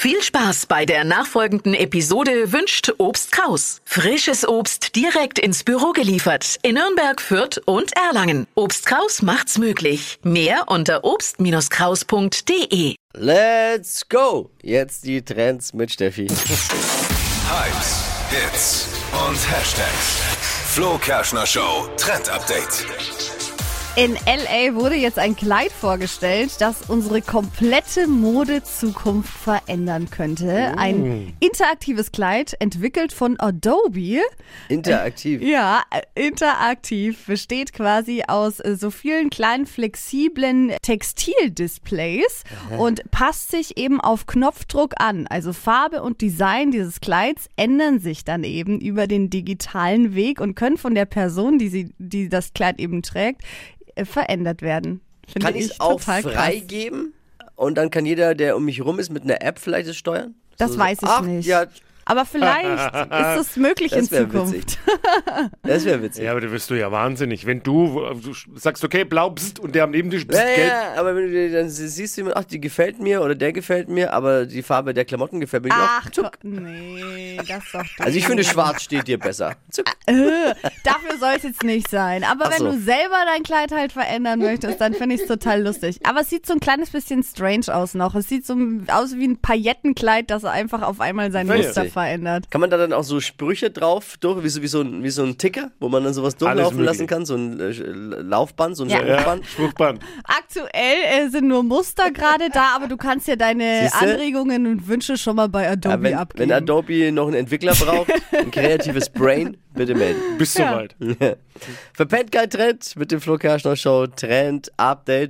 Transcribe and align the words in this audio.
Viel 0.00 0.22
Spaß 0.22 0.64
bei 0.64 0.86
der 0.86 1.04
nachfolgenden 1.04 1.74
Episode 1.74 2.52
wünscht 2.52 2.90
Obst 2.96 3.32
Kraus. 3.32 3.82
Frisches 3.84 4.48
Obst 4.48 4.96
direkt 4.96 5.38
ins 5.38 5.62
Büro 5.62 5.92
geliefert 5.92 6.56
in 6.62 6.76
Nürnberg, 6.76 7.20
Fürth 7.20 7.60
und 7.66 7.94
Erlangen. 7.94 8.46
Obst 8.54 8.86
Kraus 8.86 9.20
macht's 9.20 9.58
möglich. 9.58 10.18
Mehr 10.22 10.68
unter 10.68 11.04
obst-kraus.de. 11.04 12.94
Let's 13.12 14.08
go! 14.08 14.48
Jetzt 14.62 15.04
die 15.04 15.22
Trends 15.22 15.74
mit 15.74 15.92
Steffi. 15.92 16.28
Hypes, 16.28 18.02
Hits 18.30 18.88
und 19.28 19.36
Hashtags. 19.52 20.22
Flo 20.68 20.96
Kerschner 20.96 21.44
Show 21.44 21.90
Trend 21.98 22.30
Update. 22.30 22.86
In 23.96 24.14
LA 24.14 24.76
wurde 24.76 24.94
jetzt 24.94 25.18
ein 25.18 25.34
Kleid 25.34 25.72
vorgestellt, 25.72 26.60
das 26.60 26.88
unsere 26.88 27.20
komplette 27.22 28.06
Modezukunft 28.06 29.32
verändern 29.36 30.08
könnte. 30.08 30.78
Ein 30.78 31.34
interaktives 31.40 32.12
Kleid, 32.12 32.54
entwickelt 32.60 33.12
von 33.12 33.38
Adobe. 33.40 34.20
Interaktiv. 34.68 35.42
Ja, 35.42 35.82
äh, 35.90 36.02
interaktiv 36.14 37.26
besteht 37.26 37.72
quasi 37.72 38.22
aus 38.28 38.60
äh, 38.60 38.76
so 38.76 38.92
vielen 38.92 39.28
kleinen 39.28 39.66
flexiblen 39.66 40.72
Textildisplays 40.82 42.44
und 42.78 43.10
passt 43.10 43.50
sich 43.50 43.76
eben 43.76 44.00
auf 44.00 44.26
Knopfdruck 44.26 44.94
an. 44.98 45.26
Also 45.26 45.52
Farbe 45.52 46.02
und 46.04 46.20
Design 46.20 46.70
dieses 46.70 47.00
Kleids 47.00 47.48
ändern 47.56 47.98
sich 47.98 48.24
dann 48.24 48.44
eben 48.44 48.80
über 48.80 49.08
den 49.08 49.30
digitalen 49.30 50.14
Weg 50.14 50.40
und 50.40 50.54
können 50.54 50.78
von 50.78 50.94
der 50.94 51.06
Person, 51.06 51.58
die 51.58 51.68
sie, 51.68 51.90
die 51.98 52.28
das 52.28 52.52
Kleid 52.52 52.78
eben 52.78 53.02
trägt, 53.02 53.42
äh, 53.42 53.89
verändert 54.04 54.62
werden. 54.62 55.00
Finde 55.26 55.46
Kann 55.46 55.54
ich 55.54 55.66
es 55.66 55.80
auch 55.80 56.00
freigeben? 56.00 57.12
Und 57.56 57.76
dann 57.76 57.90
kann 57.90 58.06
jeder, 58.06 58.34
der 58.34 58.56
um 58.56 58.64
mich 58.64 58.82
rum 58.82 58.98
ist, 58.98 59.10
mit 59.10 59.22
einer 59.22 59.42
App 59.42 59.58
vielleicht 59.58 59.88
es 59.88 59.96
steuern? 59.96 60.34
Das 60.56 60.76
weiß 60.78 60.98
ich 61.02 61.08
ach, 61.08 61.22
nicht. 61.22 61.46
Ja, 61.46 61.66
Aber 62.10 62.24
vielleicht 62.24 62.94
ist 62.94 63.50
es 63.50 63.56
möglich 63.56 63.92
Das 63.92 64.10
in 64.10 64.18
Zukunft. 64.30 64.78
das 65.62 65.84
wäre 65.84 66.02
witzig. 66.02 66.24
Ja, 66.24 66.32
aber 66.32 66.40
da 66.40 66.50
wirst 66.50 66.68
du 66.70 66.74
ja 66.74 66.90
wahnsinnig. 66.90 67.46
Wenn 67.46 67.62
du, 67.62 68.02
äh, 68.04 68.14
du 68.16 68.32
sagst, 68.58 68.82
okay, 68.84 69.04
blau 69.04 69.30
bist 69.30 69.58
und 69.60 69.74
der 69.74 69.84
am 69.84 69.90
Nebentisch 69.92 70.26
bist 70.26 70.40
Ja, 70.40 70.46
gelb. 70.46 70.68
ja, 70.68 71.00
aber 71.00 71.14
wenn 71.14 71.26
du 71.26 71.30
dir 71.30 71.52
dann 71.52 71.68
siehst 71.70 72.18
du 72.18 72.36
ach, 72.36 72.44
die 72.44 72.60
gefällt 72.60 72.98
mir 73.00 73.22
oder 73.22 73.34
der 73.34 73.52
gefällt 73.52 73.88
mir, 73.88 74.12
aber 74.12 74.46
die 74.46 74.62
Farbe 74.62 74.92
der 74.92 75.04
Klamotten 75.04 75.40
gefällt 75.40 75.64
mir 75.64 75.70
Ach, 75.72 76.06
auch. 76.06 76.10
doch, 76.10 76.32
nee, 76.42 77.36
das 77.36 77.64
ist 77.64 77.74
doch 77.74 77.84
Also 78.00 78.18
ich 78.18 78.26
finde, 78.26 78.42
schwarz 78.44 78.82
steht 78.82 79.06
dir 79.06 79.18
besser. 79.18 79.54
Zuck. 79.70 79.86
Dafür 80.06 81.18
soll 81.18 81.34
es 81.36 81.42
jetzt 81.44 81.62
nicht 81.62 81.88
sein. 81.88 82.24
Aber 82.24 82.46
Ach 82.46 82.50
wenn 82.50 82.58
so. 82.58 82.72
du 82.72 82.78
selber 82.80 83.16
dein 83.26 83.42
Kleid 83.42 83.70
halt 83.72 83.92
verändern 83.92 84.40
möchtest, 84.40 84.80
dann 84.80 84.94
finde 84.94 85.14
ich 85.14 85.22
es 85.22 85.28
total 85.28 85.62
lustig. 85.62 86.00
Aber 86.04 86.20
es 86.22 86.30
sieht 86.30 86.46
so 86.46 86.54
ein 86.54 86.60
kleines 86.60 86.90
bisschen 86.90 87.22
strange 87.22 87.72
aus 87.72 87.94
noch. 87.94 88.14
Es 88.14 88.28
sieht 88.28 88.46
so 88.46 88.56
aus 88.88 89.16
wie 89.16 89.28
ein 89.28 89.38
Paillettenkleid, 89.40 90.30
das 90.30 90.44
einfach 90.44 90.82
auf 90.82 91.00
einmal 91.00 91.30
sein 91.30 91.48
Witzig. 91.48 91.66
Muster 91.66 91.84
verändert. 92.04 92.50
Kann 92.50 92.60
man 92.60 92.70
da 92.70 92.76
dann 92.76 92.92
auch 92.92 93.04
so 93.04 93.20
Sprüche 93.20 93.70
drauf, 93.70 94.16
durch, 94.20 94.42
wie, 94.42 94.48
so, 94.48 94.62
wie, 94.62 94.66
so 94.68 94.80
ein, 94.80 95.02
wie 95.02 95.10
so 95.10 95.22
ein 95.22 95.38
Ticker, 95.38 95.70
wo 95.80 95.88
man 95.88 96.04
dann 96.04 96.14
sowas 96.14 96.36
durchlaufen 96.36 96.82
lassen 96.82 97.06
kann? 97.06 97.24
So 97.26 97.34
ein 97.34 97.60
äh, 97.60 97.70
Laufband, 98.22 98.76
so 98.76 98.84
ein 98.84 98.90
Ja. 98.90 99.04
Ja, 99.04 99.14
Spruchband? 99.18 99.46
Spruchband. 99.46 100.00
Aktuell 100.24 101.26
äh, 101.26 101.28
sind 101.28 101.48
nur 101.48 101.62
Muster 101.62 102.10
gerade 102.10 102.48
da, 102.52 102.74
aber 102.76 102.88
du 102.88 102.96
kannst 102.96 103.28
ja 103.28 103.36
deine 103.36 103.82
Siehste? 103.82 103.98
Anregungen 103.98 104.66
und 104.66 104.88
Wünsche 104.88 105.16
schon 105.16 105.36
mal 105.36 105.48
bei 105.48 105.68
Adobe 105.70 105.94
Ja, 105.94 106.02
wenn, 106.02 106.14
abgeben. 106.14 106.48
wenn 106.50 106.56
Adobe 106.56 107.12
noch 107.12 107.26
einen 107.26 107.36
Entwickler 107.36 107.74
braucht, 107.74 108.10
ein 108.32 108.50
kreatives 108.50 109.08
Brain, 109.10 109.56
bitte 109.74 109.94
melden. 109.94 110.20
Bis 110.38 110.54
Ja. 110.54 110.72
soweit. 110.72 110.96
Verpennt 111.92 112.32
kein 112.32 112.48
Trend 112.48 112.96
mit 112.96 113.12
dem 113.12 113.20
Flo 113.20 113.36
Kerschner 113.36 113.76
Show 113.76 114.06
Trend 114.06 114.70
Update. 114.78 115.28